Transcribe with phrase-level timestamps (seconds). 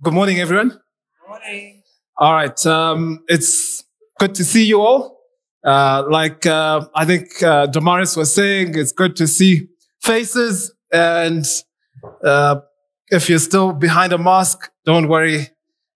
[0.00, 0.78] Good morning, everyone.
[1.28, 1.82] Morning.
[2.18, 2.66] All right.
[2.66, 3.82] Um, it's
[4.20, 5.18] good to see you all.
[5.64, 9.66] Uh, like uh, I think uh, Damaris was saying, it's good to see
[10.00, 10.72] faces.
[10.92, 11.44] And
[12.24, 12.60] uh,
[13.08, 15.48] if you're still behind a mask, don't worry.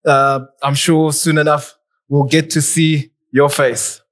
[0.04, 1.76] Uh, I'm sure soon enough
[2.08, 4.02] we'll get to see your face.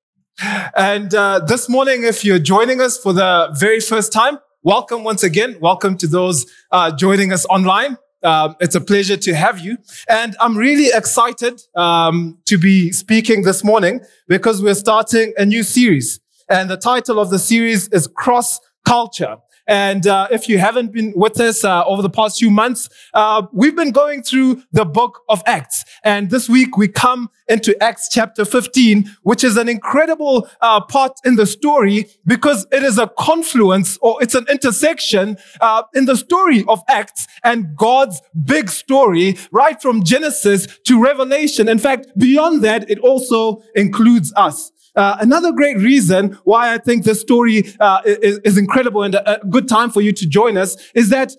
[0.77, 5.25] And uh, this morning, if you're joining us for the very first time, welcome once
[5.25, 5.59] again.
[5.61, 7.99] Welcome to those uh, joining us online.
[8.23, 9.79] Um, it's a pleasure to have you.
[10.09, 15.63] And I'm really excited um, to be speaking this morning because we're starting a new
[15.63, 16.21] series.
[16.49, 19.37] And the title of the series is Cross Culture.
[19.71, 23.47] And uh, if you haven't been with us uh, over the past few months, uh,
[23.53, 25.85] we've been going through the book of Acts.
[26.03, 31.13] And this week we come into Acts chapter 15, which is an incredible uh, part
[31.25, 36.17] in the story because it is a confluence or it's an intersection uh, in the
[36.17, 41.69] story of Acts and God's big story, right from Genesis to Revelation.
[41.69, 44.73] In fact, beyond that, it also includes us.
[44.97, 49.41] Uh, another great reason why I think this story uh, is, is, incredible and a,
[49.49, 51.33] good time for you to join us is that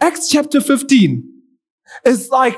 [0.00, 1.22] Acts chapter 15
[2.04, 2.56] is like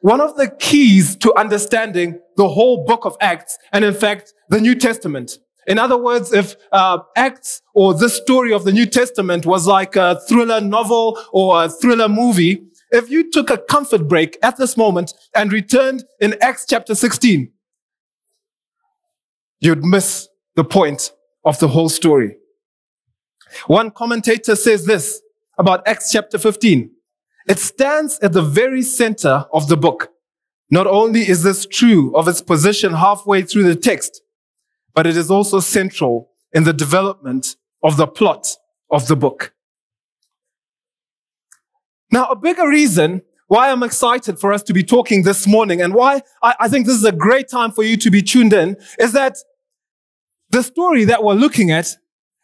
[0.00, 4.60] one of the keys to understanding the whole book of Acts and in fact the
[4.60, 5.38] New Testament.
[5.66, 9.94] In other words, if uh, Acts or this story of the New Testament was like
[9.96, 14.76] a thriller novel or a thriller movie, if you took a comfort break at this
[14.76, 17.52] moment and returned in Acts chapter 16,
[19.60, 21.12] you'd miss the point
[21.44, 22.36] of the whole story.
[23.66, 25.20] One commentator says this
[25.58, 26.90] about Acts chapter 15.
[27.48, 30.10] It stands at the very center of the book.
[30.70, 34.22] Not only is this true of its position halfway through the text,
[34.94, 38.56] but it is also central in the development of the plot
[38.90, 39.52] of the book.
[42.12, 45.94] Now, a bigger reason why I'm excited for us to be talking this morning and
[45.94, 48.76] why I, I, think this is a great time for you to be tuned in
[48.98, 49.38] is that
[50.50, 51.96] the story that we're looking at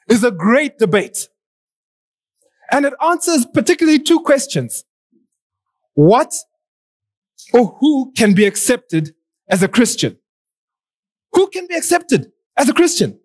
[0.08, 1.28] is a great debate.
[2.70, 4.84] And it answers particularly two questions.
[5.94, 6.34] What
[7.52, 9.14] or who can be accepted
[9.48, 10.18] as a Christian?
[11.32, 13.20] Who can be accepted as a Christian?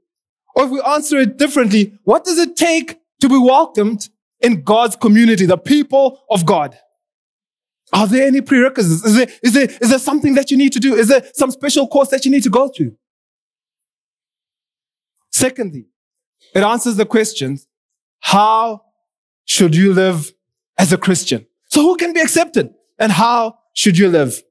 [0.55, 4.09] Or if we answer it differently, what does it take to be welcomed
[4.41, 6.77] in God's community, the people of God?
[7.93, 9.05] Are there any prerequisites?
[9.05, 10.95] Is there, is there, is there something that you need to do?
[10.95, 12.95] Is there some special course that you need to go through?
[15.31, 15.87] Secondly,
[16.53, 17.59] it answers the question,
[18.19, 18.83] how
[19.45, 20.31] should you live
[20.77, 21.45] as a Christian?
[21.69, 24.41] So who can be accepted and how should you live?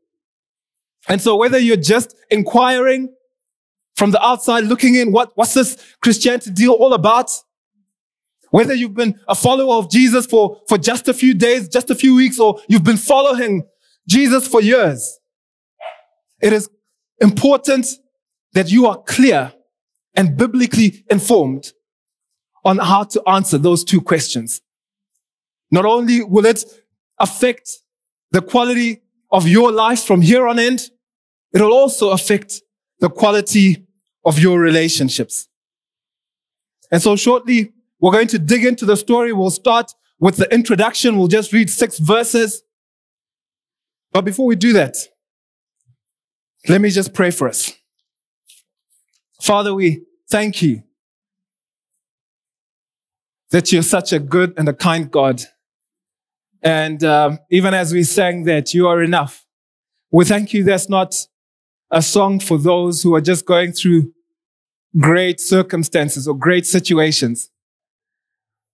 [1.08, 3.14] And so whether you're just inquiring
[3.96, 7.30] from the outside, looking in, what, what's this Christianity deal all about?
[8.50, 11.94] Whether you've been a follower of Jesus for, for just a few days, just a
[11.94, 13.64] few weeks, or you've been following
[14.08, 15.18] Jesus for years,
[16.40, 16.68] it is
[17.20, 17.86] important
[18.54, 19.52] that you are clear
[20.14, 21.72] and biblically informed
[22.64, 24.60] on how to answer those two questions.
[25.70, 26.64] Not only will it
[27.18, 27.70] affect
[28.32, 30.90] the quality of your life from here on end,
[31.52, 32.60] it'll also affect
[32.98, 33.86] the quality
[34.24, 35.48] of your relationships.
[36.90, 39.32] And so shortly, we're going to dig into the story.
[39.32, 41.16] We'll start with the introduction.
[41.16, 42.62] We'll just read six verses.
[44.12, 44.96] But before we do that,
[46.68, 47.72] let me just pray for us.
[49.40, 50.82] Father, we thank you
[53.50, 55.42] that you're such a good and a kind God.
[56.62, 59.46] And um, even as we sang that, you are enough.
[60.12, 61.14] We thank you that's not
[61.90, 64.12] a song for those who are just going through
[64.98, 67.50] great circumstances or great situations,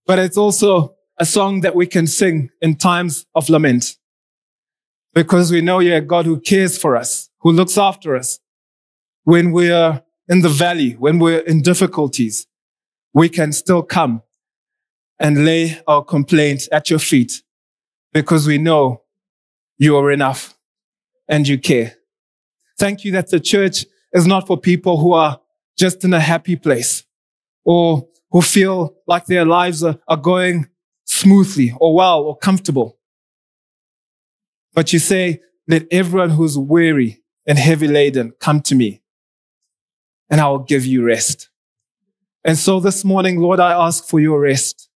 [0.07, 3.97] but it's also a song that we can sing in times of lament
[5.15, 8.39] because we know you're a God who cares for us, who looks after us
[9.25, 12.47] when we are in the valley, when we're in difficulties,
[13.13, 14.23] we can still come
[15.19, 17.43] and lay our complaint at your feet
[18.13, 19.03] because we know
[19.79, 20.55] you are enough
[21.29, 21.97] and you care.
[22.79, 25.41] Thank you that the church is not for people who are
[25.79, 27.05] just in a happy place
[27.65, 30.67] or who feel like their lives are, are going
[31.05, 32.99] smoothly or well or comfortable.
[34.75, 39.03] But you say, let everyone who's weary and heavy laden come to me
[40.31, 41.51] and I will give you rest.
[42.45, 44.89] And so this morning, Lord, I ask for your rest.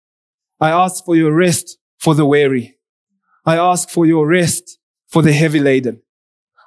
[0.59, 2.77] I ask for your rest for the weary.
[3.45, 4.77] I ask for your rest
[5.07, 6.01] for the heavy laden.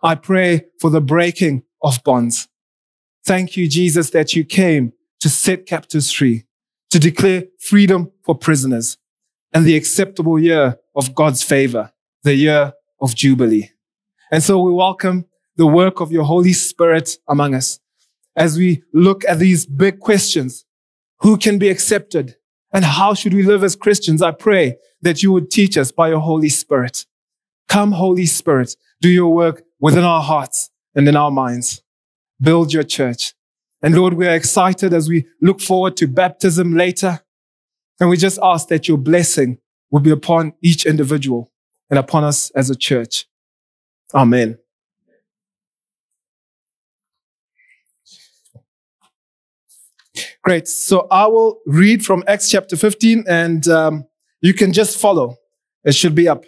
[0.02, 2.48] I pray for the breaking of bonds.
[3.24, 6.44] Thank you, Jesus, that you came to set captives free,
[6.90, 8.98] to declare freedom for prisoners
[9.52, 11.92] and the acceptable year of God's favor,
[12.24, 13.70] the year of Jubilee.
[14.32, 15.26] And so we welcome
[15.56, 17.78] the work of your Holy Spirit among us
[18.36, 20.64] as we look at these big questions.
[21.20, 22.36] Who can be accepted?
[22.72, 24.22] And how should we live as Christians?
[24.22, 27.06] I pray that you would teach us by your Holy Spirit.
[27.68, 31.82] Come, Holy Spirit, do your work within our hearts and in our minds.
[32.40, 33.34] Build your church.
[33.82, 37.20] And Lord, we are excited as we look forward to baptism later.
[38.00, 39.58] And we just ask that your blessing
[39.90, 41.52] will be upon each individual
[41.90, 43.26] and upon us as a church.
[44.14, 44.58] Amen.
[50.42, 50.66] Great.
[50.66, 54.04] So I will read from Acts chapter 15 and um,
[54.40, 55.36] you can just follow.
[55.84, 56.44] It should be up.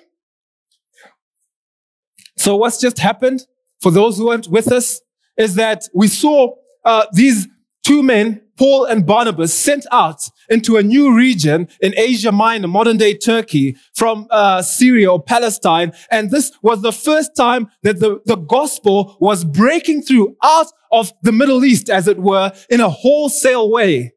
[2.37, 3.43] So what's just happened
[3.81, 5.01] for those who weren't with us
[5.37, 6.55] is that we saw
[6.85, 7.47] uh, these
[7.85, 12.97] two men, Paul and Barnabas, sent out into a new region in Asia Minor, modern
[12.97, 15.93] day Turkey, from uh, Syria or Palestine.
[16.11, 21.13] And this was the first time that the, the gospel was breaking through out of
[21.23, 24.13] the Middle East, as it were, in a wholesale way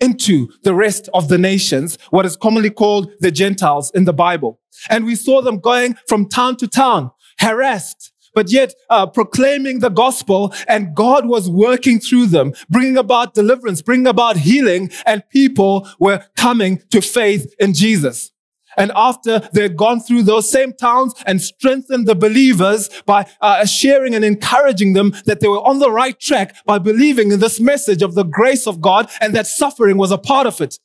[0.00, 4.60] into the rest of the nations, what is commonly called the Gentiles in the Bible.
[4.90, 9.90] And we saw them going from town to town, harassed, but yet uh, proclaiming the
[9.90, 15.88] gospel and God was working through them, bringing about deliverance, bringing about healing and people
[15.98, 18.30] were coming to faith in Jesus.
[18.76, 24.14] And after they'd gone through those same towns and strengthened the believers by uh, sharing
[24.14, 28.02] and encouraging them that they were on the right track by believing in this message
[28.02, 30.78] of the grace of God and that suffering was a part of it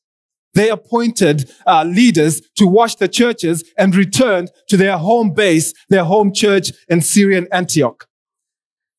[0.57, 6.03] they appointed uh, leaders to watch the churches and returned to their home base, their
[6.03, 8.07] home church in Syrian Antioch.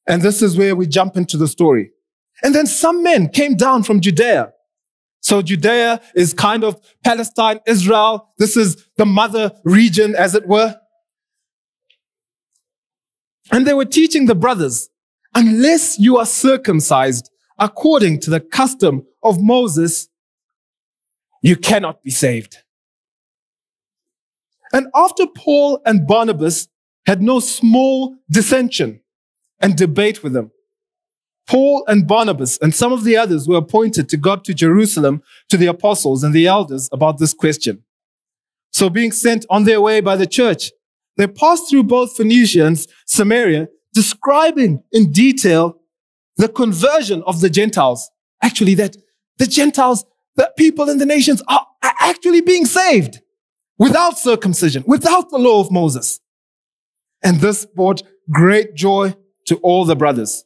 [0.07, 1.91] And this is where we jump into the story.
[2.43, 4.53] And then some men came down from Judea.
[5.21, 8.33] So Judea is kind of Palestine, Israel.
[8.39, 10.77] This is the mother region, as it were.
[13.51, 14.89] And they were teaching the brothers,
[15.35, 20.09] unless you are circumcised according to the custom of Moses,
[21.43, 22.59] you cannot be saved.
[24.73, 26.69] And after Paul and Barnabas
[27.07, 29.01] had no small dissension
[29.61, 30.51] and debate with them,
[31.47, 35.23] Paul and Barnabas and some of the others were appointed to go up to Jerusalem
[35.49, 37.83] to the apostles and the elders about this question.
[38.71, 40.71] So being sent on their way by the church,
[41.17, 45.81] they passed through both Phoenicia and Samaria, describing in detail
[46.37, 48.11] the conversion of the Gentiles.
[48.43, 48.97] Actually, that
[49.39, 50.05] the Gentiles
[50.39, 53.21] that people in the nations are, are actually being saved
[53.77, 56.21] without circumcision, without the law of Moses.
[57.23, 59.15] And this brought great joy
[59.47, 60.45] to all the brothers.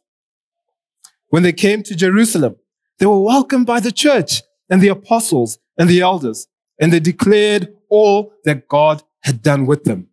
[1.28, 2.56] When they came to Jerusalem,
[2.98, 6.48] they were welcomed by the church and the apostles and the elders,
[6.80, 10.08] and they declared all that God had done with them.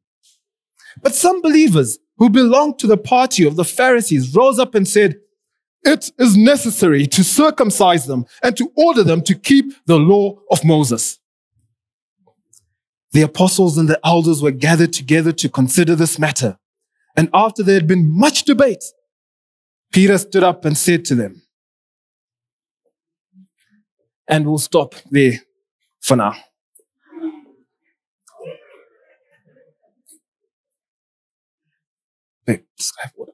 [1.02, 5.20] But some believers who belonged to the party of the Pharisees rose up and said,
[5.84, 10.64] it is necessary to circumcise them and to order them to keep the law of
[10.64, 11.20] Moses.
[13.12, 16.60] The apostles and the elders were gathered together to consider this matter.
[17.16, 18.84] And after there had been much debate,
[19.92, 21.42] Peter stood up and said to them,
[24.28, 25.42] and we'll stop there
[26.00, 26.36] for now.
[32.46, 33.32] Babe, just have water.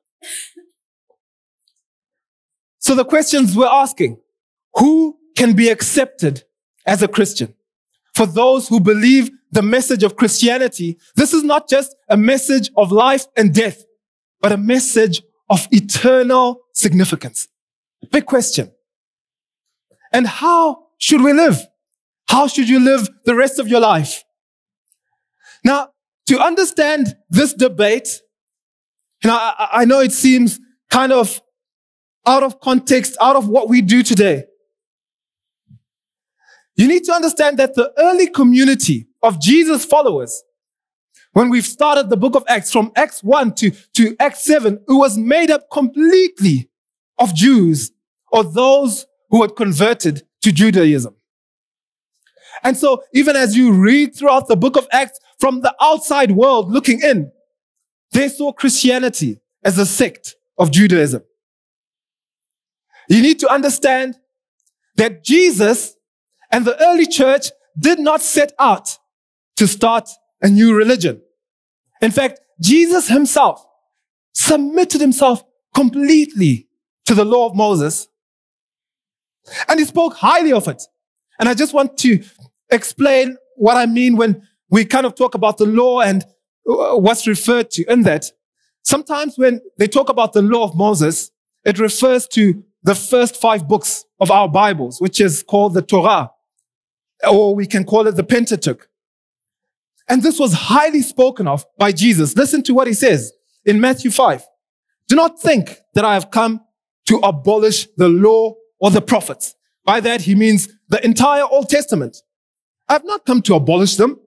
[2.86, 4.20] So the questions we're asking,
[4.76, 6.44] who can be accepted
[6.86, 7.56] as a Christian?
[8.14, 12.92] For those who believe the message of Christianity, this is not just a message of
[12.92, 13.84] life and death,
[14.40, 17.48] but a message of eternal significance.
[18.12, 18.72] Big question.
[20.14, 21.58] And how should we live?
[22.28, 24.24] How should you live the rest of your life?
[25.64, 25.90] Now,
[26.28, 28.22] to understand this debate,
[29.24, 30.60] you know, I, I know it seems
[30.92, 31.42] kind of
[32.26, 34.46] out of context, out of what we do today.
[36.76, 40.44] You need to understand that the early community of Jesus followers,
[41.32, 44.94] when we've started the book of Acts from Acts 1 to, to Acts 7, it
[44.94, 46.70] was made up completely
[47.18, 47.92] of Jews
[48.32, 51.16] or those who had converted to Judaism.
[52.64, 56.72] And so even as you read throughout the book of Acts from the outside world
[56.72, 57.32] looking in,
[58.12, 61.24] they saw Christianity as a sect of Judaism.
[63.10, 64.18] You need to understand
[64.96, 65.96] that Jesus
[66.52, 68.98] and the early church did not set out
[69.58, 70.10] to start
[70.42, 71.22] a new religion.
[72.02, 73.66] In fact, Jesus himself
[74.34, 75.44] submitted himself
[75.74, 76.68] completely
[77.06, 78.08] to the law of Moses
[79.68, 80.84] and he spoke highly of it.
[81.40, 82.24] And I just want to
[82.72, 86.24] explain what I mean when we kind of talk about the law and
[86.68, 88.26] uh, what's referred to in that.
[88.84, 91.32] Sometimes when they talk about the law of Moses,
[91.64, 96.30] it refers to the first five books of our Bibles, which is called the Torah,
[97.28, 98.88] or we can call it the Pentateuch.
[100.08, 102.38] And this was highly spoken of by Jesus.
[102.38, 103.34] Listen to what he says
[103.66, 104.46] in Matthew 5.
[105.08, 106.62] Do not think that I have come
[107.08, 109.56] to abolish the law or the prophets.
[109.84, 112.18] By that, he means the entire Old Testament.
[112.88, 114.20] I have not come to abolish them,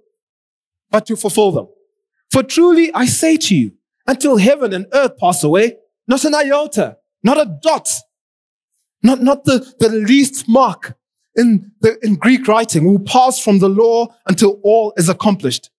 [0.91, 1.69] but to fulfill them.
[2.33, 3.75] For truly I say to you,
[4.05, 5.77] until heaven and earth pass away,
[6.09, 7.89] not an iota, not a dot,
[9.03, 10.97] not, not the, the least mark
[11.37, 15.71] in, the, in Greek writing will pass from the law until all is accomplished.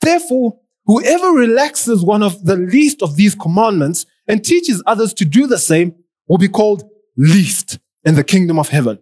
[0.00, 5.46] Therefore, whoever relaxes one of the least of these commandments and teaches others to do
[5.46, 5.94] the same
[6.28, 6.84] will be called
[7.16, 8.98] least in the kingdom of heaven.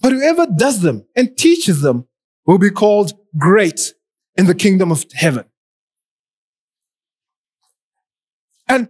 [0.00, 2.06] But whoever does them and teaches them
[2.46, 3.94] will be called great
[4.36, 5.44] in the kingdom of heaven.
[8.68, 8.88] And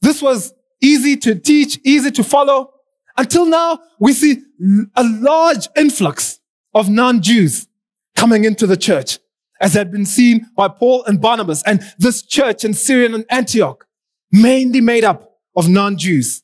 [0.00, 2.72] this was easy to teach, easy to follow.
[3.16, 4.42] Until now, we see
[4.96, 6.40] a large influx
[6.74, 7.68] of non-Jews
[8.16, 9.18] coming into the church,
[9.60, 11.62] as had been seen by Paul and Barnabas.
[11.64, 13.86] And this church in Syrian and Antioch,
[14.30, 16.42] mainly made up of non-Jews.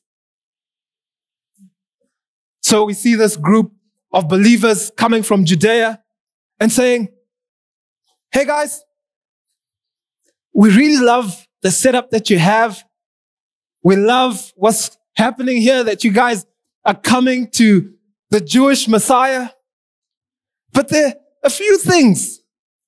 [2.61, 3.71] So we see this group
[4.11, 6.03] of believers coming from Judea
[6.59, 7.09] and saying,
[8.31, 8.83] Hey guys,
[10.53, 12.83] we really love the setup that you have.
[13.81, 16.45] We love what's happening here that you guys
[16.89, 17.93] are coming to
[18.31, 19.49] the Jewish Messiah.
[20.73, 22.39] But there are a few things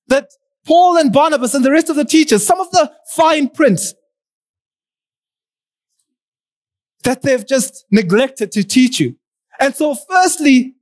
[0.08, 0.28] that
[0.66, 3.80] Paul and Barnabas and the rest of the teachers, some of the fine print
[7.04, 9.14] that they've just neglected to teach you.
[9.60, 10.74] And so firstly,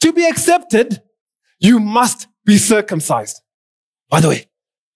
[0.00, 1.00] to be accepted,
[1.60, 3.40] you must be circumcised.
[4.10, 4.48] By the way,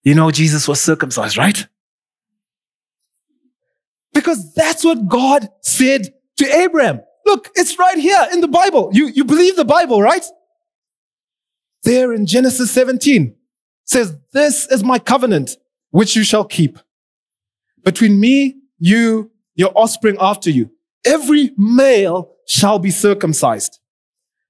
[0.03, 1.65] you know Jesus was circumcised, right?
[4.13, 7.03] Because that's what God said to Abraham.
[7.29, 8.89] Look, it's right here in the Bible.
[8.95, 10.25] You, you believe the Bible, right?
[11.83, 13.37] There in Genesis 17
[13.85, 15.59] says, this is my covenant,
[15.91, 16.79] which you shall keep
[17.85, 20.71] between me, you, your offspring after you.
[21.05, 23.79] Every male shall be circumcised.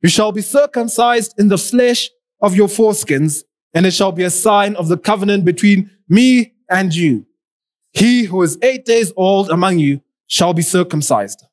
[0.00, 2.08] You shall be circumcised in the flesh
[2.40, 3.42] of your foreskins,
[3.74, 7.26] and it shall be a sign of the covenant between me and you.
[7.90, 11.47] He who is eight days old among you shall be circumcised.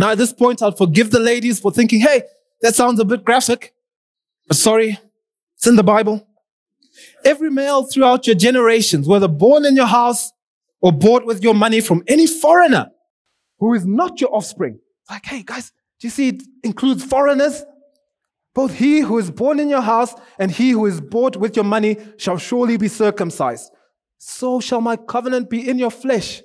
[0.00, 2.22] Now, at this point, I'll forgive the ladies for thinking, hey,
[2.62, 3.74] that sounds a bit graphic.
[4.48, 4.98] But sorry,
[5.56, 6.26] it's in the Bible.
[7.22, 10.32] Every male throughout your generations, whether born in your house
[10.80, 12.90] or bought with your money from any foreigner
[13.58, 14.80] who is not your offspring.
[15.10, 17.62] Like, hey, guys, do you see it includes foreigners?
[18.54, 21.66] Both he who is born in your house and he who is bought with your
[21.66, 23.70] money shall surely be circumcised.
[24.16, 26.40] So shall my covenant be in your flesh,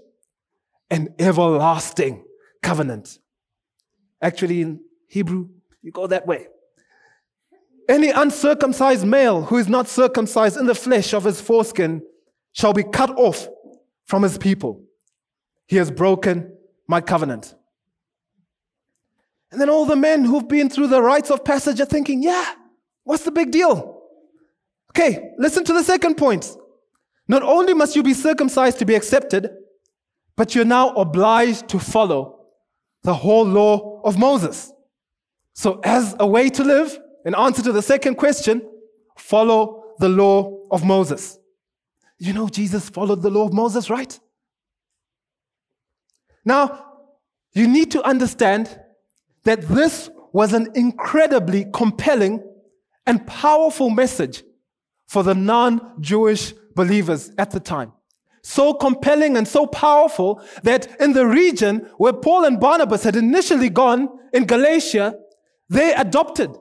[0.89, 2.25] an everlasting
[2.61, 3.17] covenant.
[4.21, 5.49] Actually, in Hebrew,
[5.81, 6.47] you go that way.
[7.87, 12.01] Any uncircumcised male who is not circumcised in the flesh of his foreskin
[12.51, 13.47] shall be cut off
[14.05, 14.81] from his people.
[15.67, 16.55] He has broken
[16.87, 17.53] my covenant.
[19.51, 22.53] And then all the men who've been through the rites of passage are thinking, yeah,
[23.03, 24.01] what's the big deal?
[24.91, 26.55] Okay, listen to the second point.
[27.27, 29.49] Not only must you be circumcised to be accepted,
[30.35, 32.34] but you're now obliged to follow
[33.05, 34.73] the whole law of Moses.
[35.53, 38.61] So, as a way to live, in answer to the second question,
[39.17, 41.37] follow the law of Moses.
[42.17, 44.19] You know, Jesus followed the law of Moses, right?
[46.43, 46.83] Now,
[47.53, 48.77] you need to understand
[49.43, 52.43] that this was an incredibly compelling
[53.05, 54.43] and powerful message
[55.07, 57.93] for the non Jewish believers at the time.
[58.47, 63.71] So compelling and so powerful that in the region where Paul and Barnabas had initially
[63.71, 65.15] gone in Galatia,
[65.67, 66.55] they adopted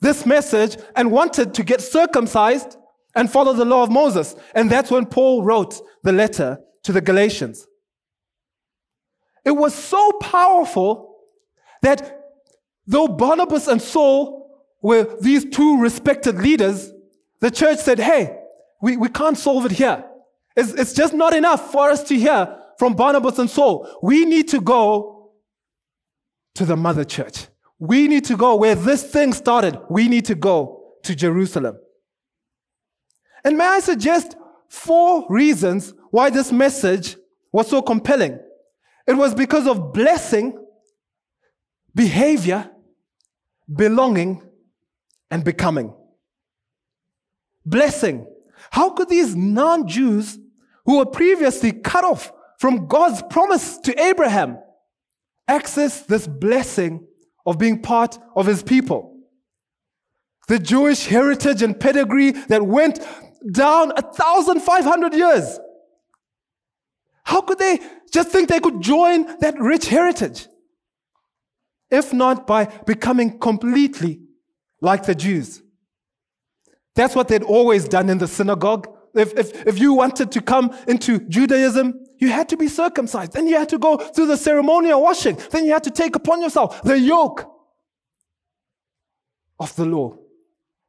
[0.00, 2.78] this message and wanted to get circumcised
[3.14, 4.34] and follow the law of Moses.
[4.54, 7.66] And that's when Paul wrote the letter to the Galatians.
[9.44, 11.18] It was so powerful
[11.82, 12.18] that
[12.86, 16.90] though Barnabas and Saul were these two respected leaders,
[17.40, 18.38] the church said, hey,
[18.80, 20.02] we, we can't solve it here.
[20.56, 23.88] It's, it's just not enough for us to hear from Barnabas and Saul.
[24.02, 25.32] We need to go
[26.54, 27.46] to the mother church.
[27.78, 29.78] We need to go where this thing started.
[29.90, 31.78] We need to go to Jerusalem.
[33.44, 34.36] And may I suggest
[34.68, 37.16] four reasons why this message
[37.52, 38.38] was so compelling?
[39.06, 40.58] It was because of blessing,
[41.94, 42.70] behavior,
[43.72, 44.42] belonging,
[45.30, 45.94] and becoming.
[47.64, 48.26] Blessing.
[48.70, 50.38] How could these non Jews
[50.86, 54.58] who were previously cut off from God's promise to Abraham
[55.48, 57.06] access this blessing
[57.44, 59.20] of being part of his people.
[60.48, 63.00] The Jewish heritage and pedigree that went
[63.52, 65.58] down 1,500 years.
[67.24, 67.80] How could they
[68.12, 70.46] just think they could join that rich heritage?
[71.90, 74.20] If not by becoming completely
[74.80, 75.62] like the Jews.
[76.94, 78.88] That's what they'd always done in the synagogue.
[79.16, 83.32] If, if, if you wanted to come into Judaism, you had to be circumcised.
[83.32, 85.38] Then you had to go through the ceremonial washing.
[85.50, 87.50] Then you had to take upon yourself the yoke
[89.58, 90.16] of the law.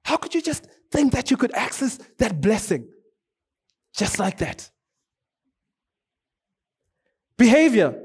[0.04, 2.88] How could you just think that you could access that blessing
[3.96, 4.70] just like that?
[7.38, 8.04] Behavior.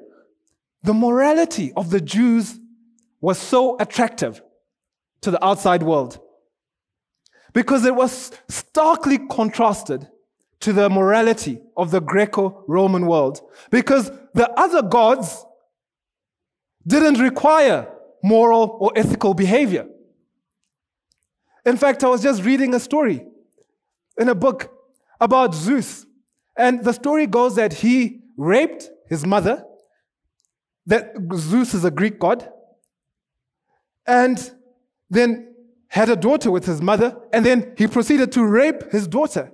[0.84, 2.58] The morality of the Jews
[3.20, 4.42] was so attractive
[5.20, 6.20] to the outside world
[7.52, 10.08] because it was starkly contrasted
[10.62, 13.40] to the morality of the Greco Roman world.
[13.70, 15.44] Because the other gods
[16.86, 17.88] didn't require
[18.22, 19.86] moral or ethical behavior.
[21.66, 23.24] In fact, I was just reading a story
[24.18, 24.72] in a book
[25.20, 26.06] about Zeus.
[26.56, 29.64] And the story goes that he raped his mother,
[30.86, 32.48] that Zeus is a Greek god,
[34.06, 34.52] and
[35.10, 35.54] then
[35.88, 39.51] had a daughter with his mother, and then he proceeded to rape his daughter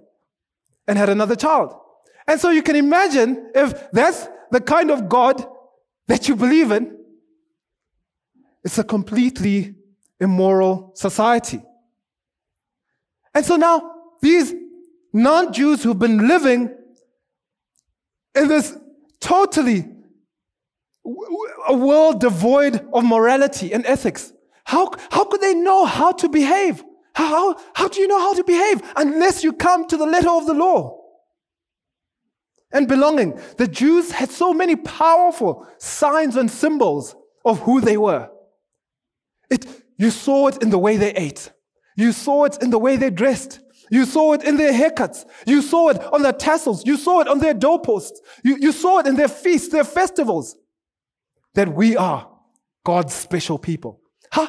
[0.89, 1.79] and had another child.
[2.27, 5.47] And so you can imagine if that's the kind of God
[6.09, 6.97] that you believe in,
[8.65, 9.75] it's a completely
[10.19, 11.63] immoral society.
[13.35, 14.53] And so now these
[15.13, 16.75] non Jews who've been living
[18.35, 18.77] in this
[19.21, 19.85] totally
[21.67, 24.33] a world devoid of morality and ethics
[24.69, 26.85] how, how could they know how to behave?
[27.19, 30.47] How, how do you know how to behave unless you come to the letter of
[30.47, 31.01] the law?
[32.71, 33.41] And belonging.
[33.57, 38.31] The Jews had so many powerful signs and symbols of who they were.
[39.51, 41.51] It, you saw it in the way they ate.
[41.97, 43.59] You saw it in the way they dressed.
[43.91, 45.25] You saw it in their haircuts.
[45.45, 46.87] You saw it on their tassels.
[46.87, 48.21] You saw it on their doorposts.
[48.45, 50.55] You, you saw it in their feasts, their festivals.
[51.55, 52.31] That we are
[52.85, 54.03] God's special people.
[54.31, 54.49] How,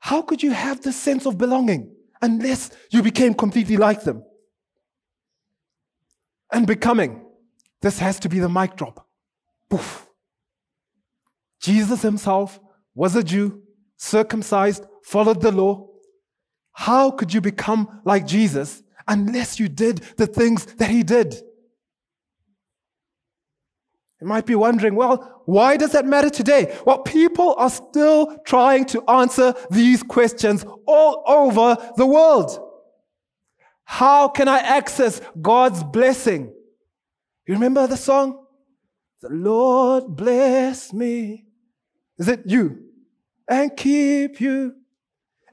[0.00, 1.90] how could you have this sense of belonging
[2.22, 4.22] unless you became completely like them?
[6.52, 7.24] And becoming.
[7.82, 9.06] This has to be the mic drop.
[9.68, 10.06] Poof.
[11.60, 12.58] Jesus himself
[12.94, 13.62] was a Jew,
[13.96, 15.88] circumcised, followed the law.
[16.72, 21.40] How could you become like Jesus unless you did the things that he did?
[24.20, 26.76] You might be wondering, well, why does that matter today?
[26.84, 32.64] Well, people are still trying to answer these questions all over the world.
[33.84, 36.52] How can I access God's blessing?
[37.46, 38.44] You remember the song?
[39.22, 41.46] The Lord bless me.
[42.18, 42.84] Is it you?
[43.48, 44.74] And keep you.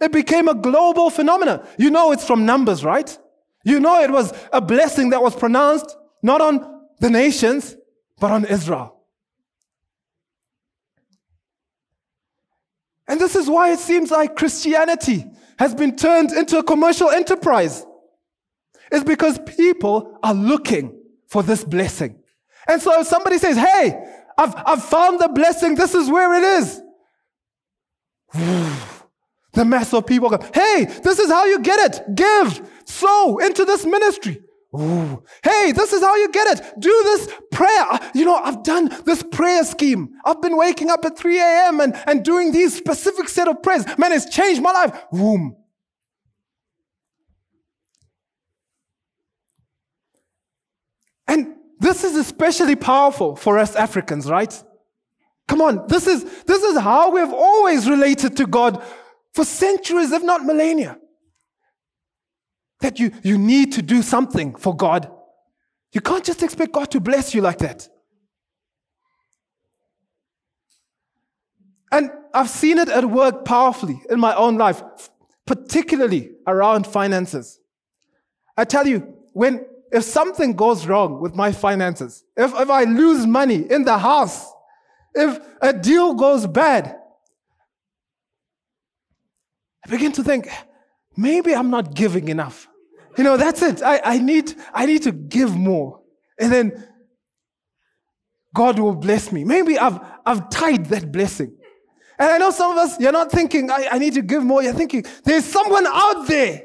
[0.01, 1.65] It became a global phenomenon.
[1.77, 3.17] You know it's from Numbers, right?
[3.63, 7.75] You know it was a blessing that was pronounced not on the nations,
[8.19, 8.95] but on Israel.
[13.07, 15.25] And this is why it seems like Christianity
[15.59, 17.85] has been turned into a commercial enterprise.
[18.91, 22.21] It's because people are looking for this blessing.
[22.67, 23.93] And so if somebody says, Hey,
[24.37, 26.81] I've, I've found the blessing, this is where it is.
[29.53, 32.13] The mass of people go, Hey, this is how you get it.
[32.13, 34.41] Give, sow into this ministry.
[34.79, 35.23] Ooh.
[35.43, 36.79] Hey, this is how you get it.
[36.79, 37.85] Do this prayer.
[38.13, 40.09] You know, I've done this prayer scheme.
[40.25, 41.79] I've been waking up at 3 a.m.
[41.79, 43.85] And, and doing these specific set of prayers.
[43.97, 45.05] Man, it's changed my life.
[45.11, 45.55] Boom.
[51.27, 54.63] And this is especially powerful for us Africans, right?
[55.47, 58.83] Come on, this is, this is how we've always related to God
[59.33, 60.97] for centuries, if not millennia
[62.81, 65.11] that you, you need to do something for God.
[65.93, 67.87] You can't just expect God to bless you like that.
[71.91, 74.83] And I've seen it at work powerfully in my own life,
[75.45, 77.59] particularly around finances.
[78.57, 83.25] I tell you, when if something goes wrong with my finances, if, if I lose
[83.25, 84.51] money in the house,
[85.13, 86.97] if a deal goes bad,
[89.85, 90.49] I begin to think,
[91.15, 92.67] maybe I'm not giving enough.
[93.17, 93.81] You know, that's it.
[93.81, 96.01] I, I, need, I need to give more.
[96.39, 96.87] And then
[98.53, 99.43] God will bless me.
[99.43, 101.55] Maybe I've, I've tied that blessing.
[102.17, 104.63] And I know some of us, you're not thinking, I, I need to give more.
[104.63, 106.63] You're thinking, there's someone out there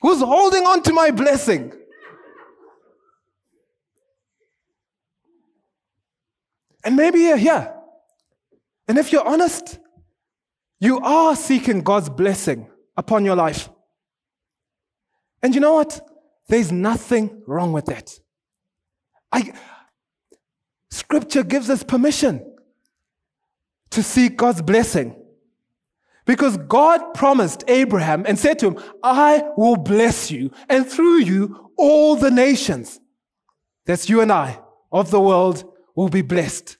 [0.00, 1.72] who's holding on to my blessing.
[6.84, 7.74] And maybe you're here.
[8.88, 9.78] And if you're honest,
[10.78, 12.69] you are seeking God's blessing
[13.00, 13.70] upon your life.
[15.42, 16.06] And you know what?
[16.48, 18.20] There's nothing wrong with that.
[19.32, 19.54] I,
[20.90, 22.44] scripture gives us permission
[23.88, 25.16] to seek God's blessing.
[26.26, 31.72] Because God promised Abraham and said to him, I will bless you, and through you,
[31.78, 33.00] all the nations,
[33.86, 34.60] that's you and I,
[34.92, 35.64] of the world,
[35.96, 36.76] will be blessed.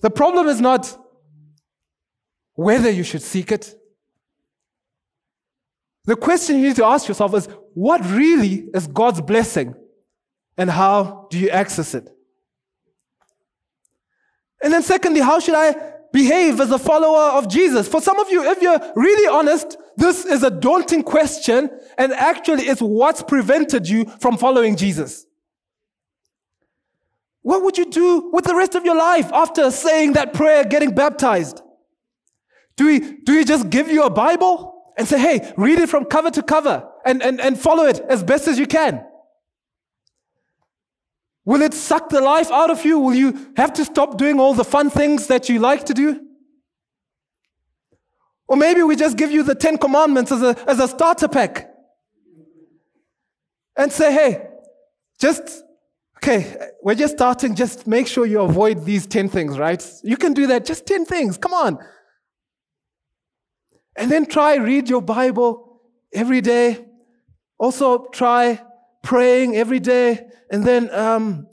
[0.00, 0.96] The problem is not
[2.54, 3.74] whether you should seek it.
[6.08, 9.74] The question you need to ask yourself is what really is God's blessing
[10.56, 12.08] and how do you access it?
[14.64, 15.76] And then, secondly, how should I
[16.10, 17.88] behave as a follower of Jesus?
[17.88, 21.68] For some of you, if you're really honest, this is a daunting question,
[21.98, 25.26] and actually, it's what's prevented you from following Jesus.
[27.42, 30.94] What would you do with the rest of your life after saying that prayer, getting
[30.94, 31.60] baptized?
[32.78, 36.04] Do we, do we just give you a Bible and say, hey, read it from
[36.04, 39.04] cover to cover and, and, and follow it as best as you can?
[41.44, 42.98] Will it suck the life out of you?
[42.98, 46.20] Will you have to stop doing all the fun things that you like to do?
[48.48, 51.70] Or maybe we just give you the Ten Commandments as a, as a starter pack
[53.76, 54.48] and say, hey,
[55.20, 55.62] just,
[56.16, 59.82] okay, we're just starting, just make sure you avoid these 10 things, right?
[60.02, 61.78] You can do that, just 10 things, come on.
[63.98, 65.80] And then try read your Bible
[66.14, 66.86] every day.
[67.58, 68.62] Also try
[69.02, 71.48] praying every day and then um,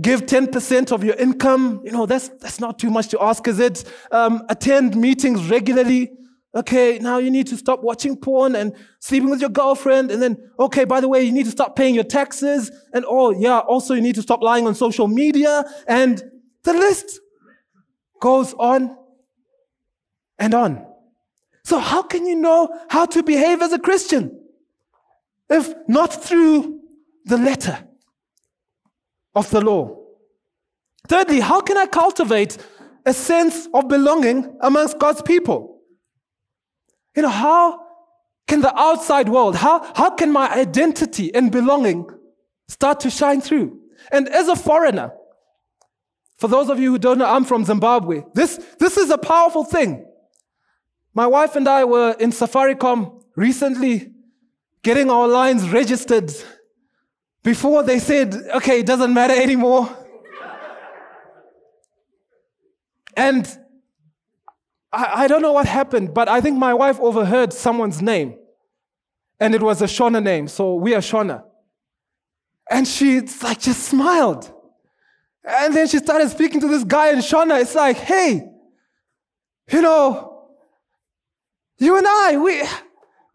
[0.00, 1.82] give 10% of your income.
[1.84, 3.84] You know, that's, that's not too much to ask, is it?
[4.10, 6.10] Um, attend meetings regularly.
[6.56, 10.10] Okay, now you need to stop watching porn and sleeping with your girlfriend.
[10.10, 12.72] And then, okay, by the way, you need to stop paying your taxes.
[12.92, 15.64] And oh, yeah, also you need to stop lying on social media.
[15.86, 16.22] And
[16.64, 17.20] the list
[18.20, 18.96] goes on
[20.40, 20.93] and on.
[21.64, 24.40] So how can you know how to behave as a Christian?
[25.48, 26.80] If not through
[27.24, 27.78] the letter
[29.34, 29.98] of the law.
[31.08, 32.58] Thirdly, how can I cultivate
[33.04, 35.80] a sense of belonging amongst God's people?
[37.16, 37.80] You know, how
[38.46, 42.08] can the outside world, how, how can my identity and belonging
[42.68, 43.80] start to shine through?
[44.12, 45.12] And as a foreigner,
[46.38, 48.22] for those of you who don't know, I'm from Zimbabwe.
[48.34, 50.06] This, this is a powerful thing.
[51.14, 54.12] My wife and I were in Safaricom recently
[54.82, 56.32] getting our lines registered
[57.44, 59.88] before they said, okay, it doesn't matter anymore.
[63.16, 63.46] and
[64.92, 68.36] I, I, don't know what happened, but I think my wife overheard someone's name.
[69.38, 71.44] And it was a Shona name, so we are Shona.
[72.70, 74.52] And she like just smiled.
[75.44, 77.60] And then she started speaking to this guy in Shona.
[77.60, 78.48] It's like, hey,
[79.70, 80.33] you know,
[81.78, 82.62] you and I, we,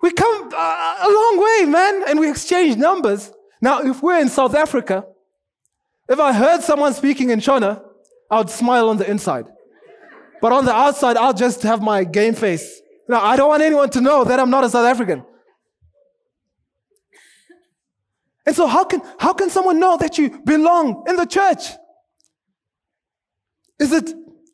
[0.02, 2.04] we come uh, a long way, man.
[2.08, 3.32] And we exchange numbers.
[3.62, 5.06] Now, if we're in South Africa,
[6.08, 7.84] if I heard someone speaking in Shona,
[8.32, 9.45] I would smile on the inside.
[10.41, 12.82] But on the outside, I'll just have my game face.
[13.08, 15.25] Now, I don't want anyone to know that I'm not a South African.
[18.45, 21.71] And so, how can, how can someone know that you belong in the church?
[23.80, 24.13] Is it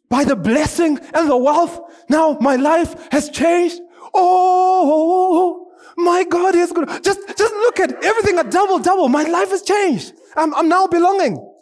[0.10, 1.80] by the blessing and the wealth?
[2.10, 3.80] Now my life has changed.
[4.14, 6.88] Oh, my God is good.
[7.04, 9.10] Just, just look at everything a double, double.
[9.10, 10.14] My life has changed.
[10.36, 11.54] I'm, I'm now belonging.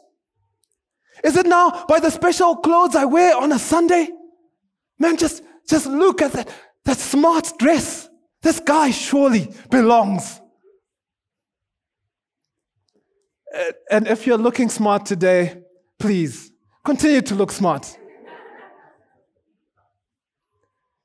[1.24, 4.10] Is it now by the special clothes I wear on a Sunday?
[5.00, 6.50] Man, just, just look at that,
[6.86, 8.10] that smart dress.
[8.42, 10.42] This guy surely belongs.
[13.90, 15.64] And if you're looking smart today,
[16.00, 16.52] please
[16.84, 17.98] continue to look smart.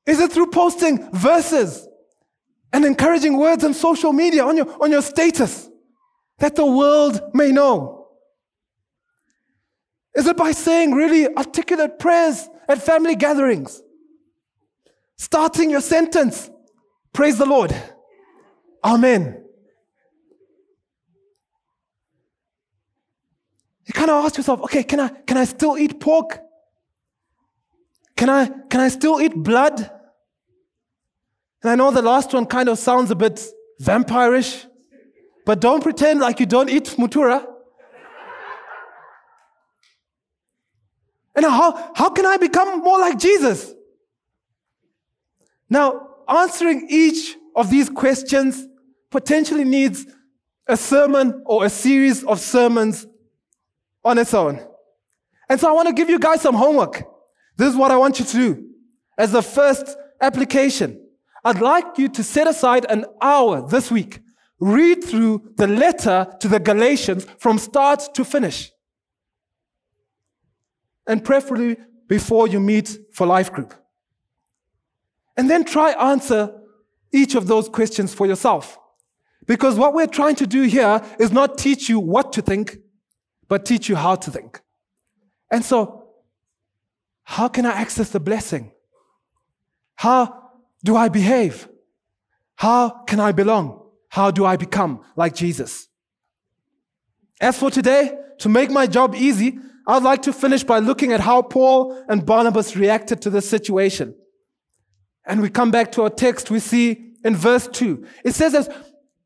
[0.08, 1.86] Is it through posting verses
[2.72, 5.68] and encouraging words on social media, on your, on your status,
[6.38, 8.08] that the world may know?
[10.16, 13.82] Is it by saying really articulate prayers at family gatherings?
[15.18, 16.48] Starting your sentence,
[17.12, 17.76] praise the Lord.
[18.82, 19.44] Amen.
[23.84, 26.40] You kind of ask yourself, okay, can I, can I still eat pork?
[28.16, 29.97] Can I, can I still eat blood?
[31.62, 33.44] And I know the last one kind of sounds a bit
[33.80, 34.66] vampirish,
[35.44, 37.44] but don't pretend like you don't eat mutura.
[41.34, 43.72] And how, how can I become more like Jesus?
[45.70, 48.66] Now, answering each of these questions
[49.10, 50.06] potentially needs
[50.66, 53.06] a sermon or a series of sermons
[54.04, 54.60] on its own.
[55.48, 57.04] And so I want to give you guys some homework.
[57.56, 58.68] This is what I want you to do
[59.16, 61.07] as the first application.
[61.44, 64.20] I'd like you to set aside an hour this week.
[64.60, 68.70] Read through the letter to the Galatians from start to finish.
[71.06, 71.76] And preferably
[72.08, 73.74] before you meet for life group.
[75.36, 76.52] And then try answer
[77.12, 78.78] each of those questions for yourself.
[79.46, 82.78] Because what we're trying to do here is not teach you what to think,
[83.48, 84.60] but teach you how to think.
[85.50, 86.04] And so,
[87.22, 88.72] how can I access the blessing?
[89.94, 90.47] How
[90.84, 91.68] do I behave?
[92.56, 93.86] How can I belong?
[94.08, 95.88] How do I become like Jesus?
[97.40, 101.20] As for today, to make my job easy, I'd like to finish by looking at
[101.20, 104.14] how Paul and Barnabas reacted to this situation.
[105.24, 108.04] And we come back to our text, we see in verse 2.
[108.24, 108.70] It says as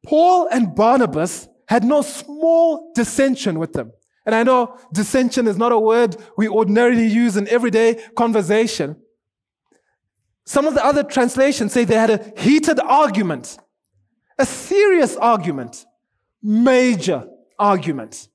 [0.05, 3.93] Paul and Barnabas had no small dissension with them.
[4.25, 8.97] And I know dissension is not a word we ordinarily use in everyday conversation.
[10.45, 13.59] Some of the other translations say they had a heated argument,
[14.39, 15.87] a serious argument,
[16.43, 17.29] major
[17.59, 18.29] argument.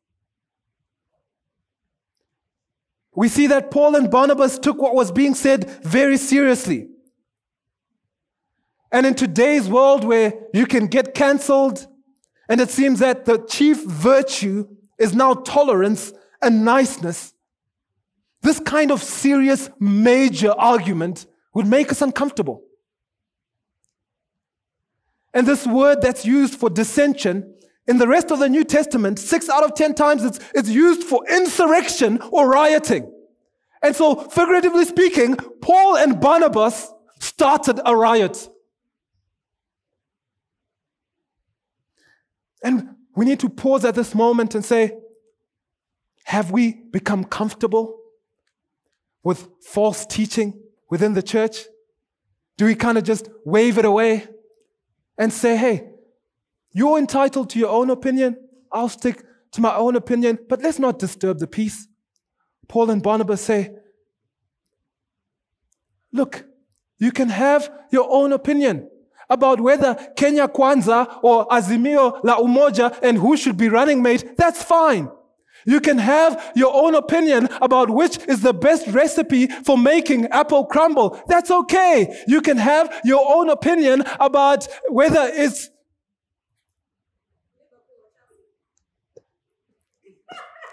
[3.13, 6.87] We see that Paul and Barnabas took what was being said very seriously.
[8.91, 11.87] And in today's world where you can get cancelled,
[12.47, 14.67] and it seems that the chief virtue
[14.97, 17.33] is now tolerance and niceness,
[18.43, 21.25] this kind of serious, major argument
[21.57, 22.61] would make us uncomfortable.
[25.33, 27.55] And this word that's used for dissension
[27.87, 31.01] in the rest of the New Testament, six out of ten times it's, it's used
[31.01, 33.11] for insurrection or rioting.
[33.81, 38.49] And so, figuratively speaking, Paul and Barnabas started a riot.
[42.63, 44.95] And we need to pause at this moment and say,
[46.25, 47.99] have we become comfortable
[49.23, 51.65] with false teaching within the church?
[52.57, 54.27] Do we kind of just wave it away
[55.17, 55.89] and say, hey,
[56.71, 58.37] you're entitled to your own opinion.
[58.71, 61.87] I'll stick to my own opinion, but let's not disturb the peace.
[62.67, 63.71] Paul and Barnabas say,
[66.11, 66.45] look,
[66.99, 68.89] you can have your own opinion
[69.29, 74.63] about whether Kenya Kwanza or Azimio la Umoja and who should be running mate, that's
[74.63, 75.09] fine.
[75.67, 80.65] You can have your own opinion about which is the best recipe for making apple
[80.65, 81.21] crumble.
[81.27, 82.23] That's okay.
[82.25, 85.69] You can have your own opinion about whether it's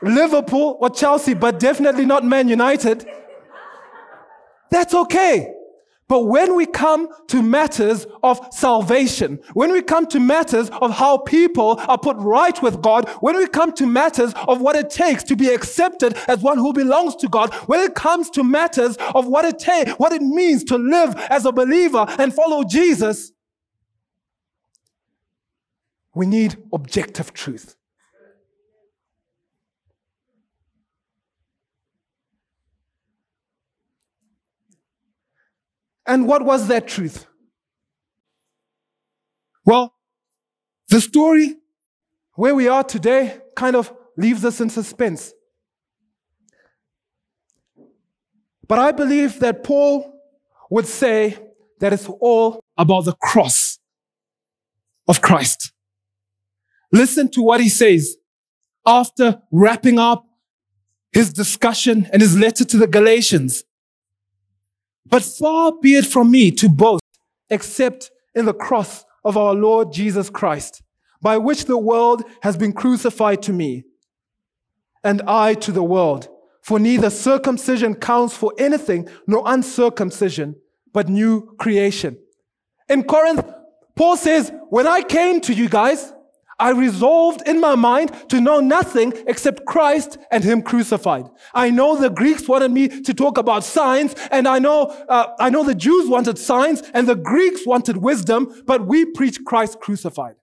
[0.01, 3.05] Liverpool or Chelsea, but definitely not Man United.
[4.71, 5.55] That's okay.
[6.07, 11.19] But when we come to matters of salvation, when we come to matters of how
[11.19, 15.23] people are put right with God, when we come to matters of what it takes
[15.25, 19.27] to be accepted as one who belongs to God, when it comes to matters of
[19.27, 19.55] what it
[19.99, 23.33] what it means to live as a believer and follow Jesus,
[26.15, 27.77] we need objective truth.
[36.07, 37.27] And what was that truth?
[39.65, 39.95] Well,
[40.89, 41.57] the story
[42.35, 45.33] where we are today kind of leaves us in suspense.
[48.67, 50.13] But I believe that Paul
[50.71, 51.39] would say
[51.81, 53.79] that it's all about the cross
[55.07, 55.73] of Christ.
[56.93, 58.17] Listen to what he says
[58.87, 60.25] after wrapping up
[61.13, 63.65] his discussion and his letter to the Galatians.
[65.07, 67.03] But far be it from me to boast
[67.51, 70.83] except in the cross of our Lord Jesus Christ,
[71.21, 73.85] by which the world has been crucified to me,
[75.03, 76.29] and I to the world.
[76.63, 80.57] For neither circumcision counts for anything, nor uncircumcision,
[80.95, 82.17] but new creation.
[82.89, 83.45] In Corinth,
[83.97, 86.14] Paul says, When I came to you guys,
[86.65, 91.29] I resolved in my mind to know nothing except Christ and Him crucified.
[91.53, 95.51] I know the Greeks wanted me to talk about signs, and I know uh, I
[95.51, 100.37] know the Jews wanted signs, and the Greeks wanted wisdom, but we preach Christ crucified.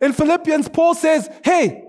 [0.00, 1.82] In Philippians, Paul says, "Hey,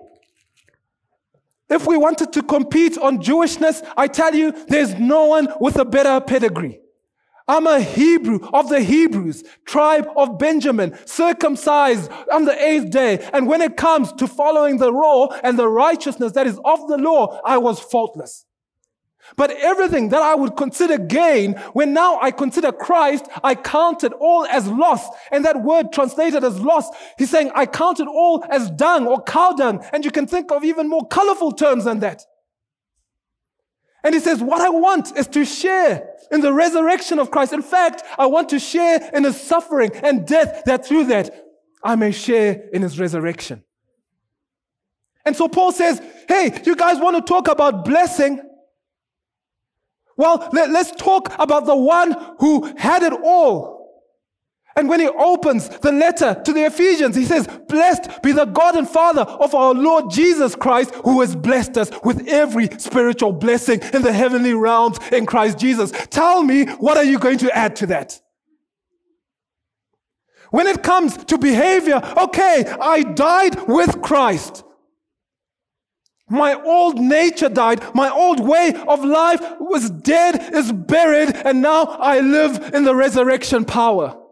[1.70, 5.86] if we wanted to compete on Jewishness, I tell you, there's no one with a
[5.86, 6.83] better pedigree."
[7.48, 13.28] I'm a Hebrew of the Hebrews, tribe of Benjamin, circumcised on the eighth day.
[13.34, 16.98] And when it comes to following the law and the righteousness that is of the
[16.98, 18.46] law, I was faultless.
[19.36, 24.14] But everything that I would consider gain, when now I consider Christ, I count it
[24.14, 25.08] all as loss.
[25.32, 29.24] And that word translated as loss, he's saying, I count it all as dung or
[29.24, 29.84] cow dung.
[29.94, 32.26] And you can think of even more colorful terms than that.
[34.04, 37.54] And he says, What I want is to share in the resurrection of Christ.
[37.54, 41.34] In fact, I want to share in his suffering and death, that through that
[41.84, 43.64] I may share in his resurrection.
[45.26, 48.42] And so Paul says, Hey, you guys want to talk about blessing?
[50.16, 53.73] Well, let, us talk about the one who had it all.
[54.76, 58.76] And when he opens the letter to the Ephesians, he says, Blessed be the God
[58.76, 63.82] and Father of our Lord Jesus Christ, who has blessed us with every spiritual blessing
[63.94, 65.92] in the heavenly realms in Christ Jesus.
[66.10, 68.20] Tell me, what are you going to add to that?
[70.50, 74.64] When it comes to behavior, okay, I died with Christ.
[76.30, 77.84] My old nature died.
[77.94, 82.96] My old way of life was dead, is buried, and now I live in the
[82.96, 84.23] resurrection power.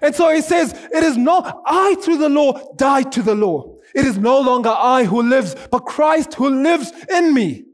[0.00, 3.76] And so he says, it is not I through the law died to the law.
[3.94, 7.64] It is no longer I who lives, but Christ who lives in me.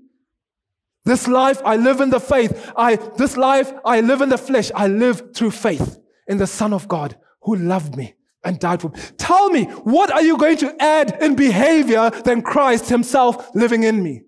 [1.04, 2.72] This life I live in the faith.
[2.76, 4.70] I, this life I live in the flesh.
[4.74, 8.88] I live through faith in the Son of God who loved me and died for
[8.88, 9.00] me.
[9.18, 14.02] Tell me, what are you going to add in behavior than Christ himself living in
[14.02, 14.22] me?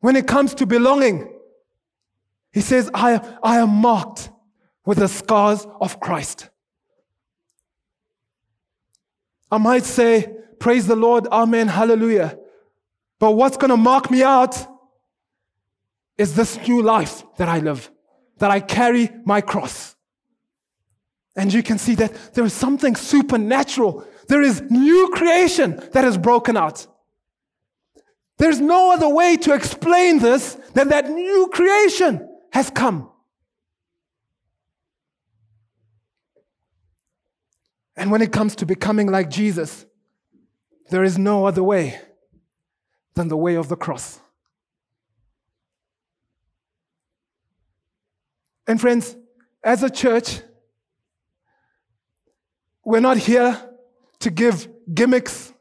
[0.00, 1.32] When it comes to belonging,
[2.52, 4.30] he says, I, I am marked
[4.86, 6.48] with the scars of Christ.
[9.50, 12.38] I might say, Praise the Lord, Amen, Hallelujah.
[13.18, 14.56] But what's going to mark me out
[16.16, 17.90] is this new life that I live,
[18.38, 19.96] that I carry my cross.
[21.36, 24.06] And you can see that there is something supernatural.
[24.28, 26.86] There is new creation that is broken out.
[28.38, 33.10] There's no other way to explain this than that new creation has come.
[37.96, 39.86] And when it comes to becoming like Jesus,
[40.90, 41.98] there is no other way
[43.14, 44.20] than the way of the cross.
[48.66, 49.16] And friends,
[49.62, 50.40] as a church,
[52.84, 53.60] we're not here
[54.20, 55.52] to give gimmicks.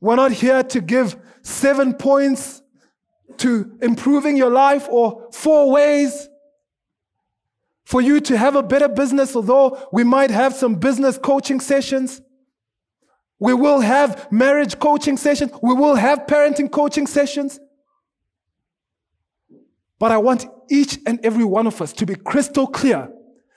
[0.00, 2.62] We're not here to give seven points
[3.38, 6.28] to improving your life or four ways
[7.92, 12.22] for you to have a better business, although we might have some business coaching sessions.
[13.38, 15.52] We will have marriage coaching sessions.
[15.62, 17.60] We will have parenting coaching sessions.
[19.98, 23.10] But I want each and every one of us to be crystal clear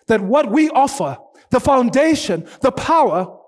[0.07, 1.17] that what we offer
[1.49, 3.39] the foundation, the power,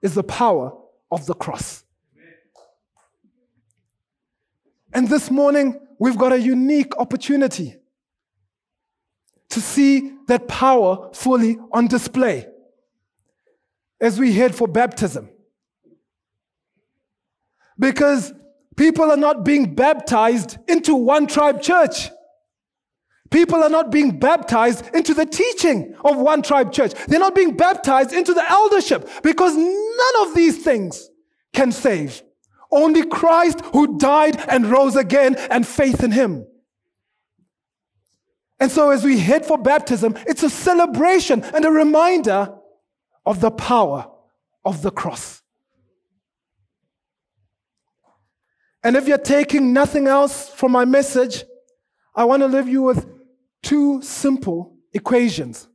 [0.00, 0.72] is the power
[1.10, 1.84] of the cross.
[4.94, 7.76] And this morning, we've got a unique opportunity
[9.54, 12.46] to see that power fully on display
[14.00, 15.30] as we head for baptism.
[17.78, 18.32] Because
[18.76, 22.10] people are not being baptized into one tribe church.
[23.30, 26.92] People are not being baptized into the teaching of one tribe church.
[27.06, 31.10] They're not being baptized into the eldership because none of these things
[31.52, 32.22] can save.
[32.72, 36.46] Only Christ who died and rose again and faith in him.
[38.60, 42.54] And so as we head for baptism, it's a celebration and a reminder
[43.26, 44.10] of the power
[44.64, 45.42] of the cross.
[48.82, 51.44] And if you're taking nothing else from my message,
[52.14, 53.08] I want to leave you with
[53.62, 55.66] two simple equations.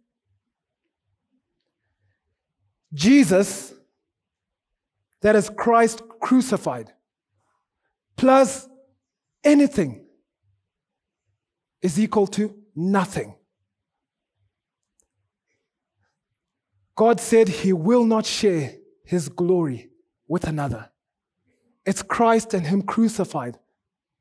[2.94, 3.74] Jesus,
[5.22, 6.94] that is Christ crucified,
[8.16, 8.68] plus
[9.44, 10.06] anything
[11.82, 13.36] is equal to nothing.
[16.96, 19.90] God said he will not share his glory
[20.28, 20.90] with another.
[21.86, 23.58] It's Christ and him crucified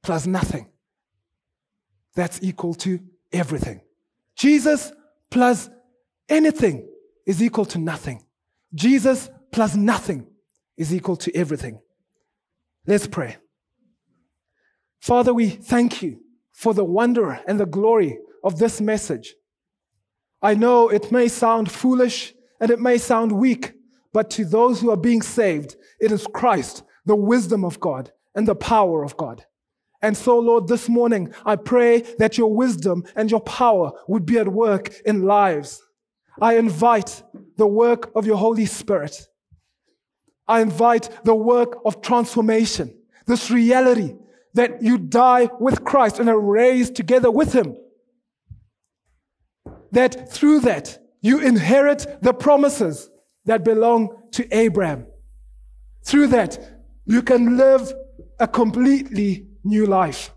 [0.03, 0.69] plus nothing.
[2.15, 3.01] That's equal to
[3.33, 3.81] everything.
[4.37, 4.93] Jesus
[5.31, 5.69] plus
[6.29, 6.89] anything
[7.27, 8.25] is equal to nothing.
[8.75, 10.27] Jesus plus nothing
[10.77, 11.81] is equal to everything.
[12.87, 13.37] Let's pray.
[15.01, 16.21] Father, we thank you
[16.53, 19.35] for the wonder and the glory of this message.
[20.41, 23.73] I know it may sound foolish and it may sound weak,
[24.13, 28.47] but to those who are being saved, it is Christ, the wisdom of God and
[28.47, 29.45] the power of God.
[30.01, 34.39] And so, Lord, this morning, I pray that your wisdom and your power would be
[34.39, 35.83] at work in lives.
[36.41, 37.23] I invite
[37.57, 39.27] the work of your Holy Spirit.
[40.47, 44.15] I invite the work of transformation, this reality
[44.55, 47.77] that you die with Christ and are raised together with him.
[49.93, 53.11] That through that you inherit the promises
[53.45, 55.07] that belong to Abraham.
[56.05, 56.59] Through that
[57.05, 57.93] you can live
[58.39, 60.33] a completely new life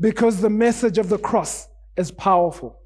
[0.00, 2.78] because the message of the cross is powerful.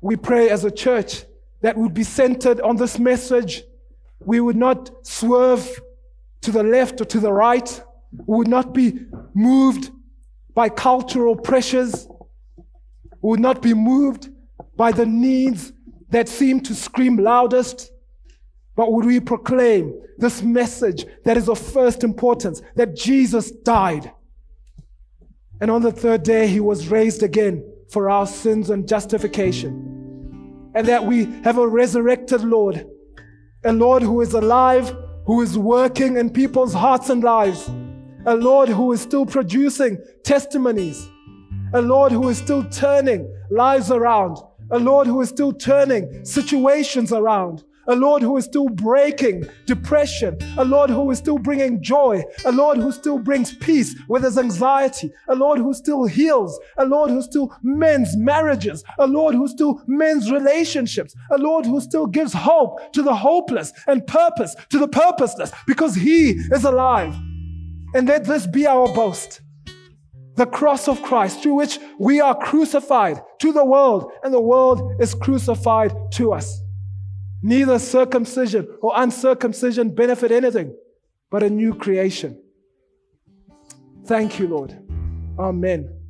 [0.00, 1.24] We pray as a church
[1.62, 3.62] that would be centered on this message.
[4.20, 5.80] We would not swerve
[6.42, 7.82] to the left or to the right.
[8.12, 9.90] We would not be moved
[10.54, 12.06] by cultural pressures.
[13.24, 14.28] Would not be moved
[14.76, 15.72] by the needs
[16.10, 17.90] that seem to scream loudest.
[18.76, 24.12] But would we proclaim this message that is of first importance that Jesus died?
[25.60, 30.86] And on the third day, he was raised again for our sins and justification and
[30.88, 32.86] that we have a resurrected Lord,
[33.64, 34.94] a Lord who is alive,
[35.24, 37.68] who is working in people's hearts and lives,
[38.26, 41.08] a Lord who is still producing testimonies,
[41.74, 44.38] a Lord who is still turning lives around,
[44.70, 50.38] a Lord who is still turning situations around, a Lord who is still breaking depression,
[50.56, 54.38] a Lord who is still bringing joy, a Lord who still brings peace where there's
[54.38, 59.48] anxiety, a Lord who still heals, a Lord who still mends marriages, a Lord who
[59.48, 64.78] still mends relationships, a Lord who still gives hope to the hopeless and purpose to
[64.78, 67.14] the purposeless because He is alive.
[67.96, 69.40] And let this be our boast
[70.36, 75.00] the cross of Christ through which we are crucified to the world and the world
[75.00, 76.60] is crucified to us.
[77.42, 80.74] Neither circumcision or uncircumcision benefit anything,
[81.30, 82.40] but a new creation.
[84.06, 84.78] Thank you, Lord.
[85.38, 86.03] Amen.